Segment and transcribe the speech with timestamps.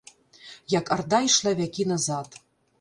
[0.77, 2.43] Як арда ішла вякі назад.